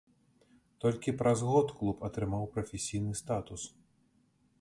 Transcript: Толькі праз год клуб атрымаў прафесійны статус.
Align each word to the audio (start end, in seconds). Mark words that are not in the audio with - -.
Толькі 0.85 1.11
праз 1.19 1.43
год 1.49 1.67
клуб 1.81 1.97
атрымаў 2.09 2.43
прафесійны 2.55 3.13
статус. 3.21 3.61